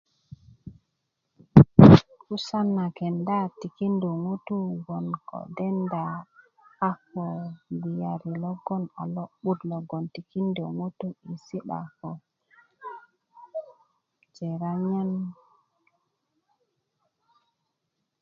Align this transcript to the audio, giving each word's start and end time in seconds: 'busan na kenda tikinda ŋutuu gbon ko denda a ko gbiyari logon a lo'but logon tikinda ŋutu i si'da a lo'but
'busan 2.23 2.67
na 2.77 2.85
kenda 2.97 3.39
tikinda 3.59 4.09
ŋutuu 4.23 4.67
gbon 4.83 5.07
ko 5.27 5.39
denda 5.57 6.03
a 6.89 6.91
ko 7.09 7.25
gbiyari 7.81 8.31
logon 8.43 8.83
a 9.01 9.03
lo'but 9.15 9.59
logon 9.71 10.03
tikinda 10.13 10.65
ŋutu 10.77 11.07
i 11.31 11.33
si'da 11.45 11.81
a 12.07 12.09
lo'but 14.83 15.19